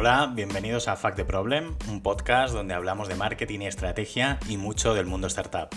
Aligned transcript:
Hola, 0.00 0.30
bienvenidos 0.32 0.86
a 0.86 0.94
Fact 0.94 1.16
the 1.16 1.24
Problem, 1.24 1.74
un 1.88 2.02
podcast 2.02 2.54
donde 2.54 2.72
hablamos 2.72 3.08
de 3.08 3.16
marketing 3.16 3.62
y 3.62 3.66
estrategia 3.66 4.38
y 4.48 4.56
mucho 4.56 4.94
del 4.94 5.06
mundo 5.06 5.26
startup. 5.26 5.70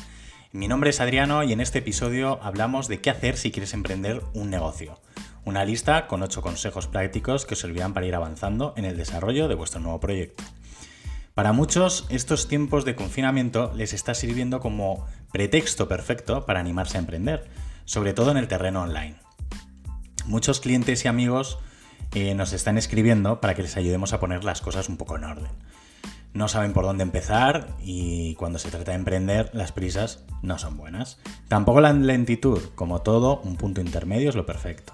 Mi 0.52 0.68
nombre 0.68 0.92
es 0.92 1.02
Adriano 1.02 1.42
y 1.42 1.54
en 1.54 1.60
este 1.60 1.79
episodio 1.79 2.38
hablamos 2.44 2.88
de 2.88 3.02
qué 3.02 3.10
hacer 3.10 3.36
si 3.36 3.49
quieres 3.52 3.74
emprender 3.74 4.22
un 4.36 4.52
negocio. 4.52 4.99
Una 5.44 5.65
lista 5.65 6.06
con 6.06 6.22
8 6.22 6.40
consejos 6.44 6.86
prácticos 6.86 7.47
que 7.47 7.56
os 7.56 7.60
servirán 7.60 7.96
para 7.96 8.06
ir 8.06 8.13
avanzando 8.13 8.76
en 8.78 8.86
el 8.86 8.96
desarrollo 8.96 9.47
de 9.47 9.56
vuestro 9.56 9.79
nuevo 9.79 9.99
proyecto. 9.99 10.44
Para 11.33 11.51
muchos, 11.51 12.06
estos 12.10 12.47
tiempos 12.47 12.85
de 12.85 12.94
confinamiento 12.94 13.74
les 13.74 13.92
está 13.92 14.13
sirviendo 14.13 14.60
como 14.60 15.08
pretexto 15.31 15.88
perfecto 15.88 16.45
para 16.45 16.59
animarse 16.59 16.98
a 16.98 17.02
emprender, 17.02 17.49
sobre 17.85 18.13
todo 18.13 18.30
en 18.30 18.38
el 18.38 18.48
terreno 18.48 18.84
online. 18.84 19.16
Muchos 20.26 20.60
clientes 20.60 21.06
y 21.06 21.08
amigos 21.08 21.58
eh, 22.14 22.34
nos 22.36 22.54
están 22.54 22.78
escribiendo 22.78 23.41
para 23.41 23.55
que 23.55 23.62
les 23.62 23.78
ayudemos 23.78 24.14
a 24.14 24.20
poner 24.20 24.44
las 24.44 24.62
cosas 24.62 24.90
un 24.90 24.98
poco 24.98 25.16
en 25.16 25.23
orden. 25.23 25.52
No 26.34 26.48
saben 26.48 26.72
por 26.72 26.86
dónde 26.86 27.04
empezar 27.04 27.76
y 27.82 28.36
cuando 28.36 28.58
se 28.58 28.70
trata 28.70 28.91
de 28.91 28.98
emprender 28.98 29.50
las 29.54 29.72
prisas 29.72 30.24
no 30.41 30.58
son 30.58 30.77
buenas. 30.77 31.20
Tampoco 31.50 31.82
la 31.82 31.91
lentitud, 31.91 32.62
como 32.76 33.02
todo, 33.02 33.41
un 33.41 33.58
punto 33.58 33.82
intermedio 33.82 34.30
es 34.30 34.36
lo 34.36 34.46
perfecto. 34.46 34.94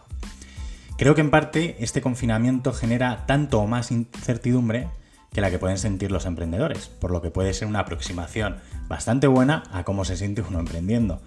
Creo 0.98 1.14
que 1.14 1.22
en 1.22 1.30
parte 1.30 1.76
este 1.80 2.02
confinamiento 2.02 2.74
genera 2.74 3.28
tanto 3.28 3.60
o 3.60 3.68
más 3.68 3.92
incertidumbre 3.92 4.88
que 5.32 5.42
la 5.42 5.52
que 5.52 5.60
pueden 5.60 5.78
sentir 5.78 6.12
los 6.12 6.26
emprendedores, 6.26 6.88
por 6.88 7.12
lo 7.12 7.22
que 7.22 7.30
puede 7.30 7.54
ser 7.54 7.68
una 7.68 7.82
aproximación 7.82 8.58
bastante 8.88 9.28
buena 9.28 9.64
a 9.72 9.84
cómo 9.84 10.06
se 10.06 10.18
siente 10.18 10.42
uno 10.42 10.60
emprendiendo. 10.60 11.22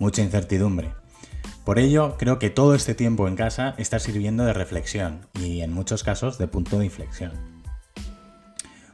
Mucha 0.00 0.22
incertidumbre. 0.22 0.90
Por 1.64 1.78
ello, 1.78 2.16
creo 2.18 2.38
que 2.38 2.50
todo 2.50 2.74
este 2.74 2.94
tiempo 2.94 3.26
en 3.26 3.36
casa 3.36 3.74
está 3.78 3.98
sirviendo 3.98 4.44
de 4.44 4.52
reflexión 4.52 5.26
y 5.40 5.62
en 5.62 5.72
muchos 5.72 6.04
casos 6.04 6.36
de 6.36 6.46
punto 6.46 6.78
de 6.78 6.84
inflexión. 6.84 7.32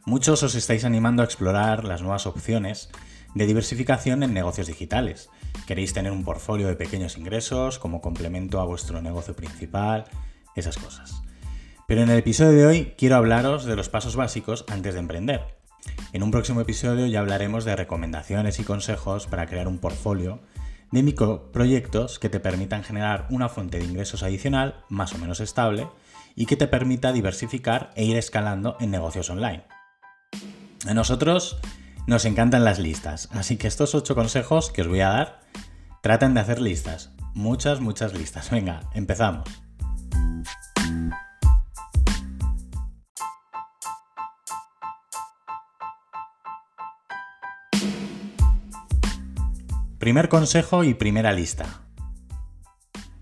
Muchos 0.07 0.45
os 0.45 0.55
estáis 0.55 0.85
animando 0.85 1.23
a 1.23 1.25
explorar 1.25 1.85
las 1.85 2.01
nuevas 2.01 2.27
opciones 2.27 2.91
de 3.35 3.47
diversificación 3.47 4.23
en 4.23 4.35
negocios 4.35 4.69
digitales. 4.69 5.31
Queréis 5.67 5.93
tener 5.93 6.13
un 6.13 6.25
portfolio 6.25 6.69
de 6.69 6.77
pequeños 6.77 7.19
ingresos 7.19 7.81
como 7.81 8.01
complemento 8.01 8.61
a 8.61 8.65
vuestro 8.65 9.03
negocio 9.03 9.35
principal, 9.35 10.05
esas 10.55 10.79
cosas. 10.79 11.23
Pero 11.89 12.03
en 12.03 12.11
el 12.11 12.19
episodio 12.19 12.53
de 12.53 12.67
hoy 12.67 12.95
quiero 12.97 13.17
hablaros 13.17 13.65
de 13.65 13.75
los 13.75 13.89
pasos 13.89 14.15
básicos 14.15 14.65
antes 14.69 14.95
de 14.95 15.01
emprender. 15.01 15.59
En 16.13 16.23
un 16.23 16.31
próximo 16.31 16.61
episodio 16.61 17.07
ya 17.07 17.19
hablaremos 17.19 17.65
de 17.65 17.75
recomendaciones 17.75 18.61
y 18.61 18.65
consejos 18.65 19.27
para 19.27 19.47
crear 19.47 19.67
un 19.67 19.79
portfolio 19.79 20.41
de 20.91 21.03
microproyectos 21.03 22.19
que 22.19 22.29
te 22.29 22.41
permitan 22.41 22.83
generar 22.83 23.27
una 23.31 23.49
fuente 23.49 23.79
de 23.79 23.85
ingresos 23.85 24.23
adicional 24.23 24.85
más 24.89 25.15
o 25.15 25.19
menos 25.19 25.41
estable 25.41 25.89
y 26.35 26.47
que 26.47 26.57
te 26.57 26.67
permita 26.67 27.13
diversificar 27.13 27.91
e 27.95 28.05
ir 28.05 28.17
escalando 28.17 28.77
en 28.81 28.91
negocios 28.91 29.31
online. 29.31 29.65
A 30.87 30.95
nosotros 30.95 31.59
nos 32.07 32.25
encantan 32.25 32.65
las 32.65 32.79
listas, 32.79 33.29
así 33.33 33.57
que 33.57 33.69
estos 33.69 33.95
8 33.95 34.15
consejos 34.15 34.71
que 34.71 34.83
os 34.83 34.89
voy 34.89 35.01
a 35.01 35.11
dar, 35.11 35.41
traten 36.03 36.35
de 36.35 36.41
hacer 36.41 36.61
listas, 36.61 37.13
muchas, 37.35 37.81
muchas 37.81 38.15
listas. 38.15 38.51
Venga, 38.51 38.81
empezamos. 38.95 39.45
Primer 50.01 50.31
consejo 50.31 50.83
y 50.83 50.95
primera 50.95 51.31
lista. 51.31 51.83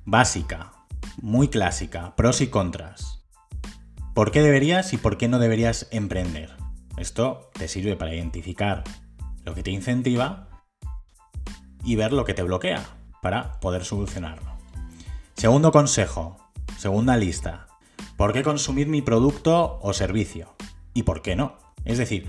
Básica, 0.04 0.74
muy 1.20 1.48
clásica, 1.48 2.14
pros 2.14 2.40
y 2.40 2.46
contras. 2.46 3.24
¿Por 4.14 4.30
qué 4.30 4.42
deberías 4.42 4.92
y 4.92 4.96
por 4.96 5.18
qué 5.18 5.26
no 5.26 5.40
deberías 5.40 5.88
emprender? 5.90 6.54
Esto 6.96 7.50
te 7.52 7.66
sirve 7.66 7.96
para 7.96 8.14
identificar 8.14 8.84
lo 9.42 9.56
que 9.56 9.64
te 9.64 9.72
incentiva 9.72 10.62
y 11.82 11.96
ver 11.96 12.12
lo 12.12 12.24
que 12.24 12.34
te 12.34 12.44
bloquea 12.44 12.86
para 13.22 13.58
poder 13.58 13.84
solucionarlo. 13.84 14.52
Segundo 15.34 15.72
consejo, 15.72 16.36
segunda 16.76 17.16
lista. 17.16 17.66
¿Por 18.16 18.32
qué 18.32 18.44
consumir 18.44 18.86
mi 18.86 19.02
producto 19.02 19.80
o 19.82 19.92
servicio? 19.92 20.54
¿Y 20.94 21.02
por 21.02 21.22
qué 21.22 21.34
no? 21.34 21.58
Es 21.84 21.98
decir, 21.98 22.28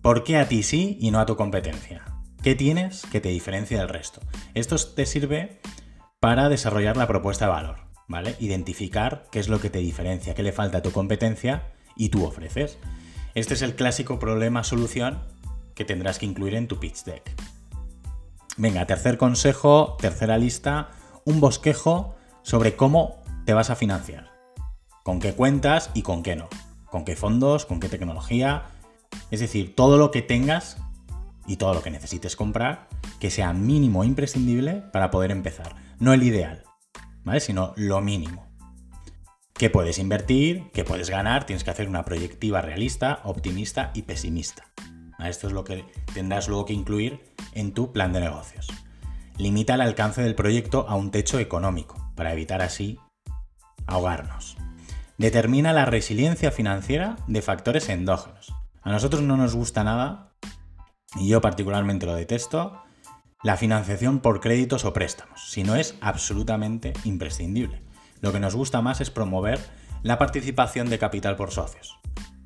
¿por 0.00 0.24
qué 0.24 0.38
a 0.38 0.48
ti 0.48 0.62
sí 0.62 0.96
y 1.02 1.10
no 1.10 1.20
a 1.20 1.26
tu 1.26 1.36
competencia? 1.36 2.02
¿Qué 2.42 2.54
tienes 2.54 3.02
que 3.12 3.20
te 3.20 3.28
diferencia 3.28 3.78
del 3.78 3.90
resto? 3.90 4.22
Esto 4.54 4.76
te 4.94 5.04
sirve 5.04 5.60
para 6.20 6.48
desarrollar 6.48 6.96
la 6.96 7.06
propuesta 7.06 7.44
de 7.44 7.50
valor, 7.50 7.76
¿vale? 8.08 8.34
Identificar 8.40 9.26
qué 9.30 9.40
es 9.40 9.50
lo 9.50 9.60
que 9.60 9.68
te 9.68 9.80
diferencia, 9.80 10.34
qué 10.34 10.42
le 10.42 10.52
falta 10.52 10.78
a 10.78 10.82
tu 10.82 10.90
competencia 10.90 11.74
y 11.96 12.08
tú 12.08 12.24
ofreces. 12.24 12.78
Este 13.34 13.52
es 13.52 13.60
el 13.60 13.74
clásico 13.74 14.18
problema-solución 14.18 15.18
que 15.74 15.84
tendrás 15.84 16.18
que 16.18 16.24
incluir 16.24 16.54
en 16.54 16.66
tu 16.66 16.80
pitch 16.80 17.04
deck. 17.04 17.30
Venga, 18.56 18.86
tercer 18.86 19.18
consejo, 19.18 19.98
tercera 20.00 20.38
lista, 20.38 20.92
un 21.26 21.40
bosquejo 21.40 22.16
sobre 22.42 22.74
cómo 22.74 23.22
te 23.44 23.52
vas 23.52 23.68
a 23.68 23.76
financiar. 23.76 24.30
Con 25.04 25.20
qué 25.20 25.34
cuentas 25.34 25.90
y 25.92 26.00
con 26.00 26.22
qué 26.22 26.36
no. 26.36 26.48
Con 26.86 27.04
qué 27.04 27.16
fondos, 27.16 27.66
con 27.66 27.80
qué 27.80 27.90
tecnología. 27.90 28.64
Es 29.30 29.40
decir, 29.40 29.76
todo 29.76 29.98
lo 29.98 30.10
que 30.10 30.22
tengas 30.22 30.78
y 31.50 31.56
todo 31.56 31.74
lo 31.74 31.82
que 31.82 31.90
necesites 31.90 32.36
comprar 32.36 32.86
que 33.18 33.28
sea 33.28 33.52
mínimo 33.52 34.04
imprescindible 34.04 34.84
para 34.92 35.10
poder 35.10 35.32
empezar. 35.32 35.74
No 35.98 36.12
el 36.12 36.22
ideal, 36.22 36.62
¿vale? 37.24 37.40
Sino 37.40 37.74
lo 37.76 38.00
mínimo. 38.00 38.46
¿Qué 39.52 39.68
puedes 39.68 39.98
invertir? 39.98 40.70
¿Qué 40.72 40.84
puedes 40.84 41.10
ganar? 41.10 41.46
Tienes 41.46 41.64
que 41.64 41.70
hacer 41.70 41.88
una 41.88 42.04
proyectiva 42.04 42.62
realista, 42.62 43.18
optimista 43.24 43.90
y 43.94 44.02
pesimista. 44.02 44.66
Esto 45.18 45.48
es 45.48 45.52
lo 45.52 45.64
que 45.64 45.84
tendrás 46.14 46.46
luego 46.46 46.66
que 46.66 46.72
incluir 46.72 47.20
en 47.52 47.74
tu 47.74 47.92
plan 47.92 48.12
de 48.12 48.20
negocios. 48.20 48.68
Limita 49.36 49.74
el 49.74 49.80
alcance 49.80 50.22
del 50.22 50.36
proyecto 50.36 50.86
a 50.88 50.94
un 50.94 51.10
techo 51.10 51.40
económico, 51.40 51.96
para 52.14 52.32
evitar 52.32 52.62
así 52.62 53.00
ahogarnos. 53.88 54.56
Determina 55.18 55.72
la 55.72 55.84
resiliencia 55.84 56.52
financiera 56.52 57.16
de 57.26 57.42
factores 57.42 57.88
endógenos. 57.88 58.54
A 58.82 58.92
nosotros 58.92 59.22
no 59.22 59.36
nos 59.36 59.56
gusta 59.56 59.82
nada 59.82 60.29
y 61.16 61.28
yo 61.28 61.40
particularmente 61.40 62.06
lo 62.06 62.14
detesto, 62.14 62.82
la 63.42 63.56
financiación 63.56 64.20
por 64.20 64.40
créditos 64.40 64.84
o 64.84 64.92
préstamos, 64.92 65.50
si 65.50 65.64
no 65.64 65.74
es 65.74 65.94
absolutamente 66.00 66.92
imprescindible. 67.04 67.82
Lo 68.20 68.32
que 68.32 68.40
nos 68.40 68.54
gusta 68.54 68.82
más 68.82 69.00
es 69.00 69.10
promover 69.10 69.58
la 70.02 70.18
participación 70.18 70.88
de 70.88 70.98
capital 70.98 71.36
por 71.36 71.50
socios, 71.50 71.98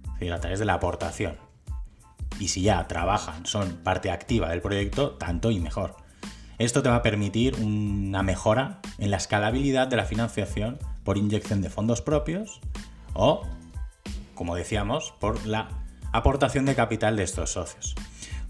es 0.05 0.13
decir, 0.15 0.33
a 0.33 0.41
través 0.41 0.59
de 0.59 0.65
la 0.65 0.75
aportación. 0.75 1.37
Y 2.39 2.49
si 2.49 2.63
ya 2.63 2.87
trabajan, 2.89 3.47
son 3.47 3.77
parte 3.83 4.11
activa 4.11 4.49
del 4.49 4.63
proyecto, 4.63 5.13
tanto 5.13 5.51
y 5.51 5.61
mejor. 5.61 5.97
Esto 6.59 6.83
te 6.83 6.89
va 6.89 6.97
a 6.97 7.03
permitir 7.03 7.57
una 7.57 8.23
mejora 8.23 8.81
en 8.99 9.11
la 9.11 9.17
escalabilidad 9.17 9.89
de 9.89 9.97
la 9.97 10.05
financiación 10.05 10.79
por 11.03 11.19
inyección 11.19 11.61
de 11.61 11.71
fondos 11.71 12.03
propios 12.03 12.61
o, 13.13 13.43
como 14.35 14.55
decíamos, 14.55 15.13
por 15.21 15.45
la 15.47 15.69
aportación 16.13 16.65
de 16.65 16.77
capital 16.77 17.17
de 17.17 17.25
estos 17.25 17.53
socios. 17.53 17.97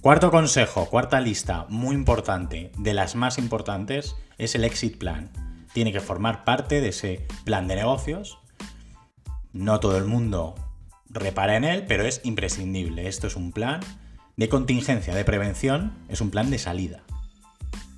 Cuarto 0.04 0.30
consejo, 0.30 0.84
cuarta 0.90 1.18
lista, 1.18 1.64
muy 1.70 1.94
importante, 1.94 2.70
de 2.76 2.92
las 2.92 3.14
más 3.14 3.38
importantes, 3.38 4.16
es 4.36 4.54
el 4.54 4.64
exit 4.64 4.98
plan. 4.98 5.30
Tiene 5.72 5.92
que 5.92 6.00
formar 6.00 6.44
parte 6.44 6.82
de 6.82 6.88
ese 6.88 7.26
plan 7.44 7.68
de 7.68 7.76
negocios. 7.76 8.36
No 9.54 9.80
todo 9.80 9.96
el 9.96 10.04
mundo 10.04 10.56
repara 11.08 11.56
en 11.56 11.64
él, 11.64 11.86
pero 11.88 12.04
es 12.04 12.20
imprescindible. 12.22 13.08
Esto 13.08 13.28
es 13.28 13.34
un 13.34 13.50
plan 13.50 13.80
de 14.36 14.50
contingencia, 14.50 15.14
de 15.14 15.24
prevención, 15.24 15.94
es 16.10 16.20
un 16.20 16.30
plan 16.30 16.50
de 16.50 16.58
salida. 16.58 17.00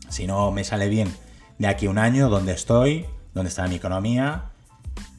Si 0.09 0.29
no 0.29 0.53
me 0.53 0.63
sale 0.63 0.89
bien 0.89 1.13
de 1.59 1.67
aquí 1.67 1.89
un 1.89 1.99
año, 1.99 2.29
dónde 2.29 2.53
estoy, 2.53 3.07
dónde 3.35 3.49
está 3.49 3.67
mi 3.67 3.75
economía, 3.75 4.53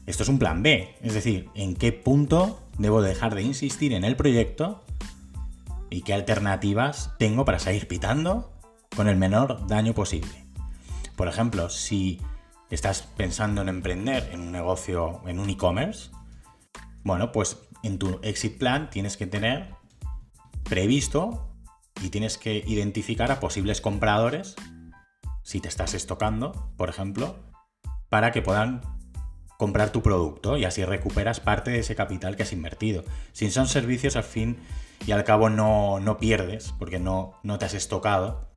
esto 0.06 0.22
es 0.22 0.30
un 0.30 0.38
plan 0.38 0.62
B. 0.62 0.96
Es 1.02 1.12
decir, 1.12 1.50
en 1.54 1.76
qué 1.76 1.92
punto 1.92 2.62
debo 2.78 3.02
dejar 3.02 3.34
de 3.34 3.42
insistir 3.42 3.92
en 3.92 4.04
el 4.04 4.16
proyecto 4.16 4.86
y 5.90 6.02
qué 6.02 6.14
alternativas 6.14 7.14
tengo 7.18 7.44
para 7.44 7.58
seguir 7.58 7.88
pitando 7.88 8.52
con 8.94 9.08
el 9.08 9.16
menor 9.16 9.66
daño 9.66 9.94
posible. 9.94 10.46
Por 11.16 11.28
ejemplo, 11.28 11.70
si 11.70 12.20
estás 12.70 13.02
pensando 13.16 13.62
en 13.62 13.68
emprender 13.68 14.28
en 14.32 14.40
un 14.40 14.52
negocio, 14.52 15.22
en 15.26 15.38
un 15.38 15.50
e-commerce, 15.50 16.10
bueno, 17.02 17.32
pues 17.32 17.58
en 17.82 17.98
tu 17.98 18.20
exit 18.22 18.58
plan 18.58 18.90
tienes 18.90 19.16
que 19.16 19.26
tener 19.26 19.74
previsto 20.64 21.54
y 22.02 22.10
tienes 22.10 22.38
que 22.38 22.62
identificar 22.66 23.32
a 23.32 23.40
posibles 23.40 23.80
compradores, 23.80 24.54
si 25.42 25.60
te 25.60 25.68
estás 25.68 25.94
estocando, 25.94 26.72
por 26.76 26.88
ejemplo, 26.88 27.36
para 28.08 28.32
que 28.32 28.42
puedan 28.42 28.82
comprar 29.58 29.90
tu 29.90 30.02
producto 30.02 30.56
y 30.56 30.64
así 30.64 30.84
recuperas 30.84 31.40
parte 31.40 31.72
de 31.72 31.80
ese 31.80 31.96
capital 31.96 32.36
que 32.36 32.44
has 32.44 32.52
invertido. 32.52 33.04
Si 33.32 33.50
son 33.50 33.66
servicios, 33.66 34.14
al 34.16 34.22
fin 34.22 34.56
y 35.04 35.10
al 35.10 35.24
cabo 35.24 35.50
no, 35.50 36.16
pierdes, 36.18 36.72
porque 36.78 37.00
no, 37.00 37.34
no 37.42 37.58
te 37.58 37.66
has 37.66 37.74
estocado, 37.74 38.48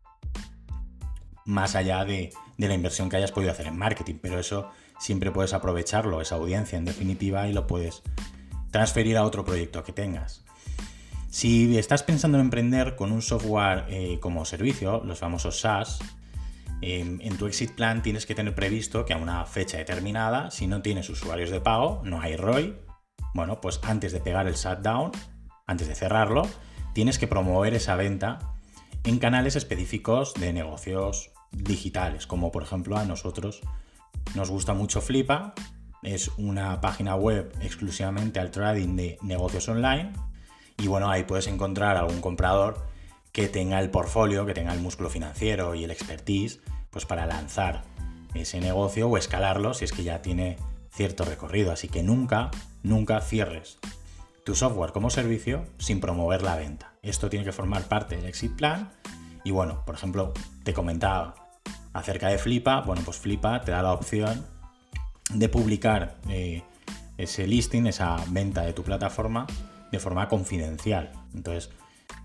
más 1.44 1.75
allá 1.75 2.06
de, 2.06 2.31
de 2.57 2.68
la 2.68 2.75
inversión 2.75 3.09
que 3.09 3.18
hayas 3.18 3.31
podido 3.31 3.51
hacer 3.51 3.65
en 3.65 3.77
marketing, 3.77 4.19
pero 4.21 4.39
eso 4.39 4.69
siempre 5.00 5.31
puedes 5.31 5.53
aprovecharlo, 5.53 6.21
esa 6.21 6.36
audiencia 6.36 6.77
en 6.77 6.86
definitiva, 6.86 7.48
y 7.48 7.53
lo 7.53 7.65
puedes 7.65 8.03
transferir 8.69 9.18
a 9.18 9.25
otro 9.25 9.44
proyecto 9.44 9.83
que 9.83 9.94
tengas. 9.94 10.45
Si 11.31 11.77
estás 11.80 12.03
pensando 12.03 12.38
en 12.38 12.45
emprender 12.45 12.95
con 12.95 13.12
un 13.12 13.24
software 13.24 13.86
eh, 13.89 14.19
como 14.21 14.45
servicio, 14.45 15.01
los 15.03 15.18
famosos 15.18 15.59
SaaS, 15.59 16.00
en 16.81 17.38
tu 17.38 17.45
exit 17.45 17.72
plan 17.72 18.01
tienes 18.01 18.25
que 18.25 18.36
tener 18.36 18.56
previsto 18.56 19.06
que 19.06 19.13
a 19.13 19.18
una 19.18 19.45
fecha 19.45 19.78
determinada, 19.78 20.51
si 20.51 20.68
no 20.68 20.81
tienes 20.81 21.10
usuarios 21.10 21.50
de 21.50 21.62
pago, 21.62 22.01
no 22.04 22.22
hay 22.22 22.36
ROI, 22.36 22.75
bueno, 23.33 23.62
pues 23.62 23.80
antes 23.83 24.12
de 24.12 24.19
pegar 24.19 24.48
el 24.48 24.56
shutdown, 24.56 25.12
antes 25.68 25.88
de 25.88 25.95
cerrarlo, 25.95 26.48
tienes 26.94 27.18
que 27.18 27.28
promover 27.28 27.74
esa 27.74 27.95
venta 27.95 28.39
en 29.04 29.19
canales 29.19 29.56
específicos 29.56 30.33
de 30.33 30.54
negocios 30.54 31.31
digitales, 31.51 32.28
como 32.28 32.51
por 32.51 32.63
ejemplo 32.63 32.98
a 32.98 33.06
nosotros 33.06 33.62
nos 34.36 34.50
gusta 34.50 34.74
mucho 34.74 35.01
Flipa, 35.01 35.54
es 36.04 36.30
una 36.38 36.81
página 36.81 37.16
web 37.16 37.54
exclusivamente 37.62 38.39
al 38.39 38.51
trading 38.51 38.95
de 38.95 39.18
negocios 39.22 39.68
online 39.69 40.13
y 40.77 40.88
bueno, 40.88 41.10
ahí 41.10 41.24
puedes 41.24 41.48
encontrar 41.48 41.98
algún 41.98 42.22
comprador 42.22 42.86
que 43.31 43.48
tenga 43.48 43.80
el 43.80 43.89
portfolio, 43.89 44.45
que 44.45 44.54
tenga 44.54 44.74
el 44.74 44.81
músculo 44.81 45.10
financiero 45.10 45.75
y 45.75 45.83
el 45.83 45.92
expertise, 45.92 46.60
pues 46.89 47.06
para 47.06 47.25
lanzar 47.25 47.83
ese 48.33 48.60
negocio 48.60 49.07
o 49.07 49.18
escalarlo 49.18 49.74
si 49.74 49.86
es 49.86 49.92
que 49.92 50.04
ya 50.04 50.22
tiene 50.22 50.57
cierto 50.92 51.24
recorrido. 51.24 51.72
Así 51.72 51.88
que 51.88 52.04
nunca, 52.04 52.51
nunca 52.83 53.22
cierres 53.22 53.80
tu 54.44 54.56
software 54.56 54.92
como 54.92 55.10
servicio 55.10 55.66
sin 55.78 56.00
promover 56.00 56.42
la 56.42 56.56
venta. 56.56 56.94
Esto 57.01 57.30
tiene 57.30 57.45
que 57.45 57.51
formar 57.51 57.83
parte 57.83 58.16
del 58.16 58.25
exit 58.25 58.56
plan. 58.56 58.92
Y 59.44 59.51
bueno, 59.51 59.84
por 59.86 59.95
ejemplo, 59.95 60.34
te 60.63 60.74
comentaba 60.74 61.36
acerca 61.94 62.27
de 62.27 62.38
Flipa. 62.38 62.81
Bueno, 62.81 63.01
pues 63.04 63.18
Flipa 63.18 63.62
te 63.62 63.72
da 63.72 63.81
la 63.81 63.94
opción 63.94 64.45
de 65.34 65.50
publicar 65.50 66.18
eh, 66.30 66.63
ese 67.18 67.48
listing, 67.48 67.88
esa 67.88 68.18
venta 68.30 68.62
de 68.62 68.74
tu 68.74 68.84
plataforma 68.84 69.48
de 69.92 70.00
forma 70.00 70.27
confidencial. 70.27 71.12
Entonces, 71.34 71.69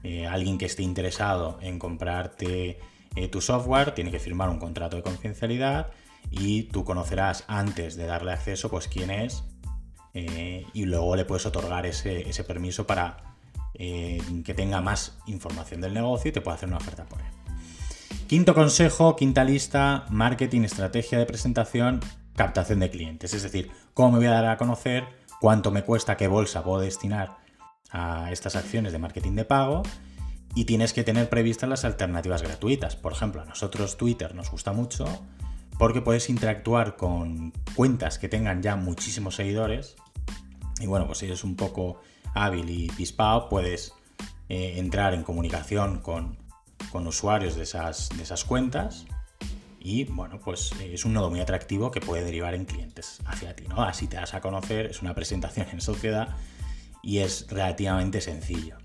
eh, 0.07 0.27
alguien 0.27 0.59
que 0.59 0.67
esté 0.67 0.83
interesado 0.83 1.59
en 1.63 1.79
comprarte 1.79 2.79
eh, 3.15 3.29
tu 3.29 3.41
software 3.41 3.93
tiene 3.95 4.11
que 4.11 4.19
firmar 4.19 4.49
un 4.49 4.59
contrato 4.59 4.97
de 4.97 5.03
confidencialidad 5.03 5.89
y 6.31 6.65
tú 6.65 6.85
conocerás 6.85 7.45
antes 7.49 7.97
de 7.97 8.07
darle 8.07 8.33
acceso 8.33 8.71
pues 8.71 8.89
quién 8.89 9.11
es 9.11 9.45
y 10.73 10.87
luego 10.87 11.15
le 11.15 11.27
puedes 11.27 11.45
otorgar 11.45 11.85
ese, 11.85 12.27
ese 12.27 12.43
permiso 12.43 12.87
para 12.87 13.19
que 13.75 14.55
tenga 14.57 14.81
más 14.81 15.19
información 15.27 15.83
del 15.83 15.93
negocio 15.93 16.31
y 16.31 16.33
te 16.33 16.41
pueda 16.41 16.55
hacer 16.55 16.71
una 16.71 16.79
oferta 16.79 17.05
por 17.05 17.21
él. 17.21 17.27
Quinto 18.27 18.55
consejo, 18.55 19.15
quinta 19.15 19.45
lista, 19.45 20.07
marketing, 20.09 20.63
estrategia 20.63 21.19
de 21.19 21.27
presentación 21.27 22.01
captación 22.37 22.81
de 22.81 22.91
clientes. 22.91 23.35
Es 23.35 23.43
decir, 23.43 23.71
cómo 23.95 24.13
me 24.13 24.19
voy 24.19 24.27
a 24.29 24.33
dar 24.33 24.47
a 24.47 24.57
conocer, 24.59 25.05
cuánto 25.41 25.71
me 25.71 25.83
cuesta, 25.83 26.17
qué 26.17 26.29
bolsa 26.29 26.63
puedo 26.63 26.81
destinar 26.81 27.39
estas 28.31 28.57
acciones 28.57 28.93
de 28.93 28.99
marketing 28.99 29.33
de 29.33 29.45
pago 29.45 29.83
y 30.55 30.65
tienes 30.65 30.93
que 30.93 31.05
tener 31.05 31.29
previstas 31.29 31.69
las 31.69 31.85
alternativas 31.85 32.43
gratuitas. 32.43 32.97
Por 32.97 33.13
ejemplo, 33.13 33.43
a 33.43 33.45
nosotros 33.45 33.97
Twitter 33.97 34.35
nos 34.35 34.51
gusta 34.51 34.73
mucho 34.73 35.05
porque 35.79 36.01
puedes 36.01 36.31
interactuar 36.31 36.97
con 36.97 37.53
cuentas 37.75 38.19
que 38.19 38.29
tengan 38.29 38.63
ya 38.63 38.77
muchísimos 38.77 39.35
seguidores 39.35 39.97
y 40.81 40.87
bueno, 40.87 41.07
pues 41.07 41.19
si 41.19 41.27
eres 41.27 41.45
un 41.45 41.57
poco 41.57 42.01
hábil 42.35 42.69
y 42.71 42.89
pispado, 42.89 43.49
puedes 43.49 43.93
eh, 44.49 44.75
entrar 44.77 45.15
en 45.15 45.23
comunicación 45.23 46.01
con, 46.01 46.39
con 46.91 47.07
usuarios 47.07 47.57
de 47.57 47.65
esas, 47.65 48.09
de 48.17 48.23
esas 48.23 48.45
cuentas 48.45 49.07
y 49.79 50.05
bueno, 50.05 50.41
pues 50.41 50.73
es 50.81 51.05
un 51.05 51.13
nodo 51.13 51.31
muy 51.31 51.41
atractivo 51.41 51.91
que 51.91 52.01
puede 52.01 52.25
derivar 52.25 52.55
en 52.55 52.65
clientes 52.65 53.21
hacia 53.27 53.55
ti, 53.55 53.65
¿no? 53.69 53.83
Así 53.83 54.09
te 54.09 54.17
das 54.17 54.35
a 54.35 54.41
conocer, 54.41 54.87
es 54.87 55.03
una 55.03 55.15
presentación 55.15 55.69
en 55.71 55.81
sociedad 55.81 56.35
y 57.07 57.21
es 57.21 57.47
relativamente 57.49 58.21
sencillo. 58.21 58.77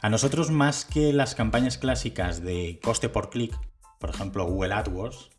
A 0.00 0.08
nosotros 0.08 0.50
más 0.50 0.86
que 0.86 1.12
las 1.12 1.34
campañas 1.34 1.76
clásicas 1.76 2.42
de 2.42 2.80
coste 2.82 3.10
por 3.10 3.28
clic, 3.28 3.54
por 3.98 4.08
ejemplo 4.10 4.46
Google 4.46 4.72
AdWords, 4.72 5.30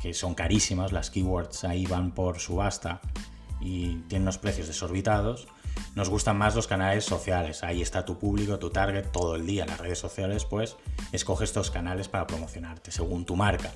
que 0.00 0.12
son 0.12 0.34
carísimas, 0.34 0.92
las 0.92 1.10
keywords 1.10 1.64
ahí 1.64 1.86
van 1.86 2.12
por 2.12 2.40
subasta 2.40 3.00
y 3.58 3.96
tienen 4.08 4.22
unos 4.24 4.36
precios 4.36 4.66
desorbitados, 4.66 5.48
nos 5.94 6.10
gustan 6.10 6.36
más 6.36 6.54
los 6.54 6.66
canales 6.66 7.06
sociales. 7.06 7.64
Ahí 7.64 7.80
está 7.80 8.04
tu 8.04 8.18
público, 8.18 8.58
tu 8.58 8.68
target 8.68 9.10
todo 9.10 9.36
el 9.36 9.46
día 9.46 9.64
las 9.64 9.80
redes 9.80 9.98
sociales, 9.98 10.44
pues 10.44 10.76
escoge 11.12 11.44
estos 11.44 11.70
canales 11.70 12.08
para 12.08 12.26
promocionarte 12.26 12.90
según 12.90 13.24
tu 13.24 13.34
marca 13.34 13.72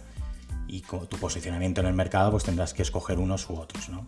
y 0.67 0.83
tu 0.83 1.17
posicionamiento 1.17 1.81
en 1.81 1.87
el 1.87 1.95
mercado, 1.95 2.31
pues 2.31 2.45
tendrás 2.45 2.75
que 2.75 2.83
escoger 2.83 3.19
unos 3.19 3.49
u 3.49 3.59
otros, 3.59 3.89
¿no? 3.89 4.07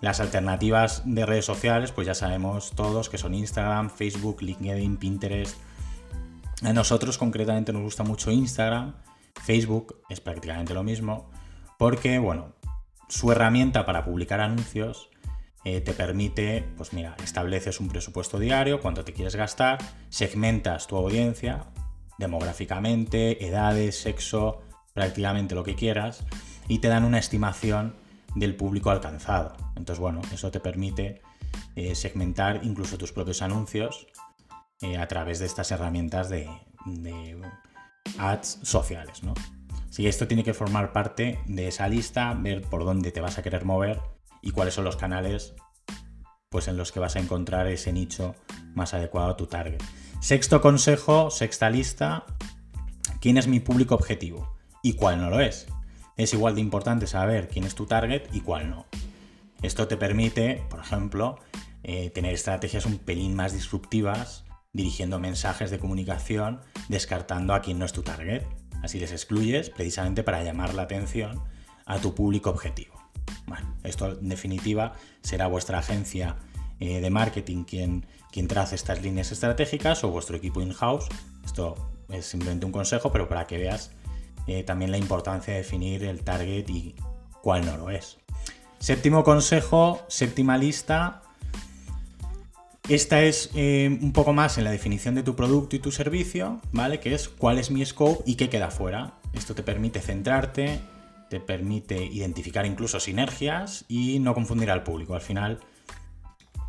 Las 0.00 0.20
alternativas 0.20 1.02
de 1.04 1.24
redes 1.24 1.44
sociales, 1.44 1.92
pues 1.92 2.06
ya 2.06 2.14
sabemos 2.14 2.72
todos 2.72 3.08
que 3.08 3.18
son 3.18 3.34
Instagram, 3.34 3.90
Facebook, 3.90 4.42
LinkedIn, 4.42 4.96
Pinterest. 4.98 5.56
A 6.62 6.72
nosotros 6.72 7.18
concretamente 7.18 7.72
nos 7.72 7.82
gusta 7.82 8.02
mucho 8.02 8.30
Instagram, 8.30 8.94
Facebook 9.42 10.02
es 10.08 10.20
prácticamente 10.20 10.74
lo 10.74 10.82
mismo, 10.82 11.30
porque, 11.78 12.18
bueno, 12.18 12.54
su 13.08 13.30
herramienta 13.30 13.86
para 13.86 14.04
publicar 14.04 14.40
anuncios 14.40 15.10
eh, 15.64 15.80
te 15.80 15.92
permite, 15.92 16.64
pues 16.76 16.92
mira, 16.92 17.16
estableces 17.22 17.80
un 17.80 17.88
presupuesto 17.88 18.38
diario, 18.38 18.80
cuánto 18.80 19.04
te 19.04 19.12
quieres 19.12 19.36
gastar, 19.36 19.78
segmentas 20.08 20.86
tu 20.86 20.96
audiencia 20.96 21.64
demográficamente, 22.18 23.46
edades, 23.46 24.00
sexo, 24.00 24.62
prácticamente 24.94 25.54
lo 25.54 25.64
que 25.64 25.74
quieras 25.74 26.24
y 26.68 26.78
te 26.78 26.88
dan 26.88 27.04
una 27.04 27.18
estimación 27.18 27.94
del 28.36 28.54
público 28.54 28.90
alcanzado. 28.90 29.56
Entonces, 29.74 29.98
bueno, 29.98 30.22
eso 30.32 30.52
te 30.52 30.60
permite 30.60 31.22
eh, 31.74 31.96
segmentar 31.96 32.60
incluso 32.62 32.96
tus 32.96 33.10
propios 33.10 33.42
anuncios 33.42 34.06
eh, 34.82 34.96
a 34.96 35.08
través 35.08 35.40
de 35.40 35.46
estas 35.46 35.72
herramientas 35.72 36.28
de, 36.28 36.48
ads 38.18 38.60
sociales, 38.62 39.24
¿no? 39.24 39.34
Así 39.88 40.04
que 40.04 40.08
esto 40.08 40.28
tiene 40.28 40.44
que 40.44 40.54
formar 40.54 40.92
parte 40.92 41.40
de 41.46 41.68
esa 41.68 41.88
lista, 41.88 42.32
ver 42.34 42.62
por 42.62 42.84
dónde 42.84 43.10
te 43.10 43.20
vas 43.20 43.38
a 43.38 43.42
querer 43.42 43.64
mover 43.64 44.00
y 44.42 44.52
cuáles 44.52 44.74
son 44.74 44.84
los 44.84 44.96
canales 44.96 45.54
pues, 46.50 46.68
en 46.68 46.76
los 46.76 46.92
que 46.92 47.00
vas 47.00 47.16
a 47.16 47.18
encontrar 47.18 47.66
ese 47.66 47.92
nicho 47.92 48.36
más 48.74 48.94
adecuado 48.94 49.30
a 49.30 49.36
tu 49.36 49.46
target. 49.46 49.82
Sexto 50.20 50.60
consejo, 50.60 51.30
sexta 51.30 51.70
lista, 51.70 52.24
¿quién 53.20 53.38
es 53.38 53.48
mi 53.48 53.58
público 53.58 53.94
objetivo? 53.94 54.56
y 54.86 54.92
cuál 54.92 55.20
no 55.20 55.30
lo 55.30 55.40
es. 55.40 55.66
Es 56.16 56.32
igual 56.32 56.54
de 56.54 56.62
importante 56.62 57.06
saber 57.06 57.48
quién 57.48 57.64
es 57.64 57.74
tu 57.74 57.86
target 57.86 58.22
y 58.32 58.40
cuál 58.40 58.70
no. 58.70 58.86
Esto 59.62 59.86
te 59.86 59.96
permite, 59.96 60.64
por 60.70 60.80
ejemplo, 60.80 61.38
eh, 61.82 62.10
tener 62.10 62.32
estrategias 62.32 62.86
un 62.86 62.98
pelín 62.98 63.34
más 63.34 63.52
disruptivas, 63.52 64.44
dirigiendo 64.72 65.18
mensajes 65.18 65.70
de 65.70 65.78
comunicación, 65.78 66.60
descartando 66.88 67.54
a 67.54 67.60
quien 67.60 67.78
no 67.78 67.84
es 67.84 67.92
tu 67.92 68.02
target. 68.02 68.42
Así 68.82 68.98
les 68.98 69.12
excluyes 69.12 69.70
precisamente 69.70 70.22
para 70.22 70.42
llamar 70.42 70.74
la 70.74 70.82
atención 70.82 71.42
a 71.84 71.98
tu 71.98 72.14
público 72.14 72.50
objetivo. 72.50 72.94
Esto 73.84 74.18
en 74.18 74.28
definitiva 74.28 74.94
será 75.22 75.46
vuestra 75.46 75.78
agencia 75.78 76.36
eh, 76.80 77.00
de 77.00 77.10
marketing 77.10 77.64
quien, 77.64 78.06
quien 78.32 78.48
trace 78.48 78.74
estas 78.74 79.02
líneas 79.02 79.32
estratégicas 79.32 80.02
o 80.02 80.10
vuestro 80.10 80.36
equipo 80.36 80.60
in-house. 80.60 81.06
Esto 81.44 81.92
es 82.08 82.26
simplemente 82.26 82.66
un 82.66 82.72
consejo, 82.72 83.12
pero 83.12 83.28
para 83.28 83.46
que 83.46 83.58
veas 83.58 83.92
eh, 84.46 84.62
también 84.62 84.90
la 84.90 84.98
importancia 84.98 85.52
de 85.52 85.60
definir 85.60 86.04
el 86.04 86.22
target 86.22 86.68
y 86.68 86.94
cuál 87.42 87.66
no 87.66 87.76
lo 87.76 87.90
es. 87.90 88.18
Séptimo 88.78 89.24
consejo, 89.24 90.04
séptima 90.08 90.58
lista. 90.58 91.22
Esta 92.88 93.22
es 93.22 93.50
eh, 93.54 93.98
un 94.00 94.12
poco 94.12 94.32
más 94.32 94.58
en 94.58 94.64
la 94.64 94.70
definición 94.70 95.16
de 95.16 95.24
tu 95.24 95.34
producto 95.34 95.74
y 95.74 95.80
tu 95.80 95.90
servicio, 95.90 96.60
¿vale? 96.70 97.00
Que 97.00 97.14
es 97.14 97.28
cuál 97.28 97.58
es 97.58 97.70
mi 97.70 97.84
scope 97.84 98.22
y 98.26 98.36
qué 98.36 98.48
queda 98.48 98.70
fuera. 98.70 99.14
Esto 99.32 99.56
te 99.56 99.64
permite 99.64 100.00
centrarte, 100.00 100.78
te 101.28 101.40
permite 101.40 102.04
identificar 102.04 102.64
incluso 102.64 103.00
sinergias 103.00 103.84
y 103.88 104.20
no 104.20 104.34
confundir 104.34 104.70
al 104.70 104.84
público. 104.84 105.14
Al 105.14 105.20
final, 105.20 105.58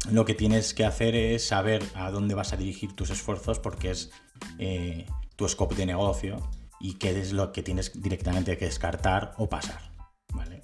lo 0.09 0.25
que 0.25 0.33
tienes 0.33 0.73
que 0.73 0.85
hacer 0.85 1.15
es 1.15 1.47
saber 1.47 1.83
a 1.93 2.09
dónde 2.09 2.33
vas 2.33 2.51
a 2.51 2.57
dirigir 2.57 2.93
tus 2.93 3.11
esfuerzos 3.11 3.59
porque 3.59 3.91
es 3.91 4.09
eh, 4.57 5.05
tu 5.35 5.47
scope 5.47 5.75
de 5.75 5.85
negocio 5.85 6.49
y 6.79 6.95
qué 6.95 7.19
es 7.19 7.33
lo 7.33 7.51
que 7.51 7.63
tienes 7.63 8.01
directamente 8.01 8.57
que 8.57 8.65
descartar 8.65 9.33
o 9.37 9.49
pasar. 9.49 9.91
¿vale? 10.33 10.63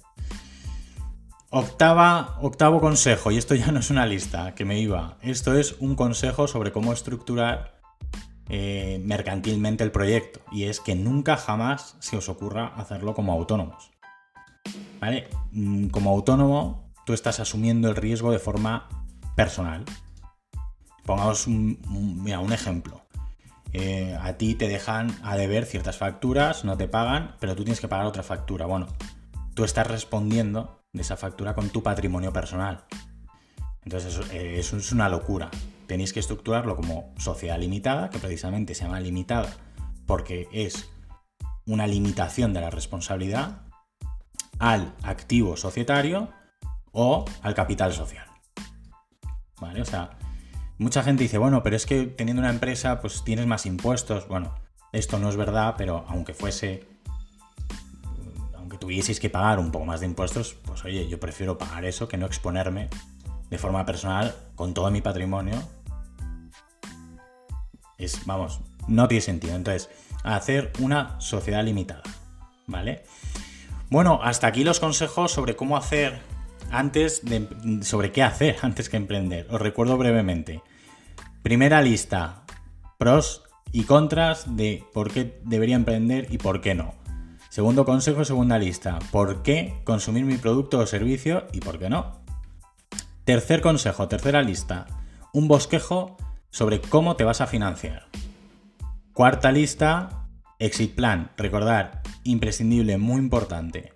Octava, 1.50 2.38
octavo 2.40 2.80
consejo, 2.80 3.30
y 3.30 3.36
esto 3.36 3.54
ya 3.54 3.70
no 3.70 3.80
es 3.80 3.90
una 3.90 4.06
lista 4.06 4.54
que 4.54 4.64
me 4.64 4.80
iba, 4.80 5.18
esto 5.22 5.56
es 5.56 5.76
un 5.78 5.94
consejo 5.94 6.48
sobre 6.48 6.72
cómo 6.72 6.92
estructurar 6.92 7.80
eh, 8.48 9.00
mercantilmente 9.04 9.84
el 9.84 9.92
proyecto, 9.92 10.40
y 10.50 10.64
es 10.64 10.80
que 10.80 10.94
nunca 10.94 11.36
jamás 11.36 11.96
se 12.00 12.16
os 12.16 12.28
ocurra 12.28 12.74
hacerlo 12.76 13.14
como 13.14 13.32
autónomos. 13.32 13.90
¿Vale? 15.00 15.28
Mm, 15.52 15.88
como 15.88 16.10
autónomo, 16.10 16.92
tú 17.06 17.12
estás 17.12 17.38
asumiendo 17.38 17.88
el 17.88 17.96
riesgo 17.96 18.32
de 18.32 18.38
forma 18.38 18.88
personal. 19.36 19.84
Pongamos 21.04 21.46
un, 21.46 21.78
un 21.88 22.52
ejemplo. 22.52 23.03
Eh, 23.76 24.16
a 24.20 24.34
ti 24.34 24.54
te 24.54 24.68
dejan 24.68 25.10
a 25.24 25.36
deber 25.36 25.66
ciertas 25.66 25.98
facturas, 25.98 26.64
no 26.64 26.76
te 26.76 26.86
pagan, 26.86 27.34
pero 27.40 27.56
tú 27.56 27.64
tienes 27.64 27.80
que 27.80 27.88
pagar 27.88 28.06
otra 28.06 28.22
factura. 28.22 28.66
Bueno, 28.66 28.86
tú 29.54 29.64
estás 29.64 29.88
respondiendo 29.88 30.84
de 30.92 31.02
esa 31.02 31.16
factura 31.16 31.54
con 31.54 31.68
tu 31.70 31.82
patrimonio 31.82 32.32
personal. 32.32 32.84
Entonces 33.82 34.20
eh, 34.30 34.60
eso, 34.60 34.76
es 34.76 34.92
una 34.92 35.08
locura. 35.08 35.50
Tenéis 35.88 36.12
que 36.12 36.20
estructurarlo 36.20 36.76
como 36.76 37.12
sociedad 37.18 37.58
limitada, 37.58 38.10
que 38.10 38.20
precisamente 38.20 38.76
se 38.76 38.84
llama 38.84 39.00
limitada 39.00 39.52
porque 40.06 40.48
es 40.52 40.88
una 41.66 41.88
limitación 41.88 42.54
de 42.54 42.60
la 42.60 42.70
responsabilidad 42.70 43.62
al 44.60 44.94
activo 45.02 45.56
societario 45.56 46.30
o 46.92 47.24
al 47.42 47.54
capital 47.54 47.92
social. 47.92 48.26
¿Vale? 49.60 49.82
O 49.82 49.84
sea, 49.84 50.10
mucha 50.78 51.02
gente 51.02 51.22
dice, 51.22 51.38
bueno, 51.38 51.62
pero 51.62 51.76
es 51.76 51.86
que 51.86 52.06
teniendo 52.06 52.40
una 52.40 52.50
empresa 52.50 53.00
pues 53.00 53.24
tienes 53.24 53.46
más 53.46 53.66
impuestos. 53.66 54.28
Bueno, 54.28 54.54
esto 54.92 55.18
no 55.18 55.28
es 55.28 55.36
verdad, 55.36 55.74
pero 55.76 56.04
aunque 56.08 56.34
fuese, 56.34 56.86
aunque 58.56 58.78
tuvieseis 58.78 59.20
que 59.20 59.30
pagar 59.30 59.58
un 59.58 59.70
poco 59.70 59.84
más 59.84 60.00
de 60.00 60.06
impuestos, 60.06 60.54
pues 60.64 60.84
oye, 60.84 61.08
yo 61.08 61.20
prefiero 61.20 61.58
pagar 61.58 61.84
eso 61.84 62.08
que 62.08 62.16
no 62.16 62.26
exponerme 62.26 62.88
de 63.50 63.58
forma 63.58 63.84
personal 63.86 64.34
con 64.54 64.74
todo 64.74 64.90
mi 64.90 65.00
patrimonio. 65.00 65.62
Es, 67.98 68.26
vamos, 68.26 68.60
no 68.88 69.08
tiene 69.08 69.22
sentido. 69.22 69.54
Entonces, 69.54 69.90
hacer 70.24 70.72
una 70.80 71.20
sociedad 71.20 71.62
limitada. 71.64 72.02
¿Vale? 72.66 73.04
Bueno, 73.90 74.20
hasta 74.22 74.46
aquí 74.46 74.64
los 74.64 74.80
consejos 74.80 75.30
sobre 75.30 75.54
cómo 75.54 75.76
hacer 75.76 76.20
antes 76.78 77.24
de. 77.24 77.80
sobre 77.82 78.12
qué 78.12 78.22
hacer 78.22 78.56
antes 78.62 78.88
que 78.88 78.96
emprender. 78.96 79.46
Os 79.50 79.60
recuerdo 79.60 79.96
brevemente. 79.96 80.62
Primera 81.42 81.82
lista: 81.82 82.44
pros 82.98 83.42
y 83.72 83.84
contras 83.84 84.56
de 84.56 84.84
por 84.92 85.10
qué 85.10 85.40
debería 85.44 85.76
emprender 85.76 86.26
y 86.30 86.38
por 86.38 86.60
qué 86.60 86.74
no. 86.74 86.94
Segundo 87.48 87.84
consejo, 87.84 88.24
segunda 88.24 88.58
lista: 88.58 88.98
por 89.10 89.42
qué 89.42 89.80
consumir 89.84 90.24
mi 90.24 90.36
producto 90.36 90.78
o 90.78 90.86
servicio 90.86 91.46
y 91.52 91.60
por 91.60 91.78
qué 91.78 91.88
no. 91.88 92.20
Tercer 93.24 93.60
consejo, 93.60 94.08
tercera 94.08 94.42
lista: 94.42 94.86
un 95.32 95.48
bosquejo 95.48 96.16
sobre 96.50 96.80
cómo 96.80 97.16
te 97.16 97.24
vas 97.24 97.40
a 97.40 97.46
financiar. 97.46 98.08
Cuarta 99.12 99.52
lista, 99.52 100.26
exit 100.58 100.94
plan. 100.94 101.30
Recordar, 101.36 102.02
imprescindible, 102.24 102.98
muy 102.98 103.18
importante. 103.18 103.93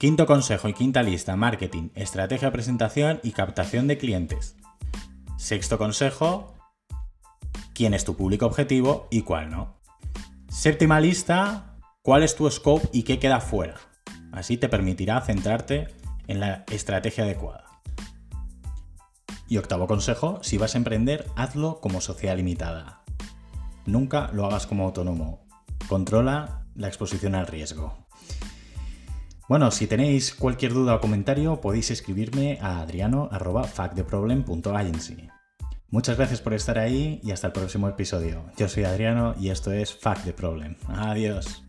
Quinto 0.00 0.24
consejo 0.24 0.66
y 0.66 0.72
quinta 0.72 1.02
lista, 1.02 1.36
marketing, 1.36 1.90
estrategia, 1.94 2.50
presentación 2.50 3.20
y 3.22 3.32
captación 3.32 3.86
de 3.86 3.98
clientes. 3.98 4.56
Sexto 5.36 5.76
consejo, 5.76 6.54
quién 7.74 7.92
es 7.92 8.06
tu 8.06 8.16
público 8.16 8.46
objetivo 8.46 9.08
y 9.10 9.20
cuál 9.20 9.50
no. 9.50 9.78
Séptima 10.48 11.00
lista, 11.00 11.76
cuál 12.00 12.22
es 12.22 12.34
tu 12.34 12.50
scope 12.50 12.88
y 12.94 13.02
qué 13.02 13.18
queda 13.18 13.42
fuera. 13.42 13.74
Así 14.32 14.56
te 14.56 14.70
permitirá 14.70 15.20
centrarte 15.20 15.88
en 16.28 16.40
la 16.40 16.64
estrategia 16.70 17.24
adecuada. 17.24 17.66
Y 19.48 19.58
octavo 19.58 19.86
consejo, 19.86 20.38
si 20.42 20.56
vas 20.56 20.76
a 20.76 20.78
emprender, 20.78 21.26
hazlo 21.36 21.78
como 21.82 22.00
sociedad 22.00 22.38
limitada. 22.38 23.02
Nunca 23.84 24.30
lo 24.32 24.46
hagas 24.46 24.66
como 24.66 24.86
autónomo. 24.86 25.46
Controla 25.88 26.64
la 26.74 26.88
exposición 26.88 27.34
al 27.34 27.46
riesgo. 27.46 28.09
Bueno, 29.50 29.70
si 29.72 29.88
tenéis 29.88 30.32
cualquier 30.32 30.72
duda 30.72 30.94
o 30.94 31.02
comentario, 31.02 31.60
podéis 31.60 31.90
escribirme 31.90 32.60
a 32.62 32.82
adriano.facttheproblem.agency. 32.82 35.28
Muchas 35.88 36.16
gracias 36.16 36.40
por 36.40 36.54
estar 36.54 36.78
ahí 36.78 37.20
y 37.24 37.32
hasta 37.32 37.48
el 37.48 37.52
próximo 37.52 37.88
episodio. 37.88 38.44
Yo 38.56 38.68
soy 38.68 38.84
Adriano 38.84 39.34
y 39.40 39.48
esto 39.48 39.72
es 39.72 39.92
Fact 39.92 40.22
the 40.22 40.32
Problem. 40.32 40.76
Adiós. 40.86 41.64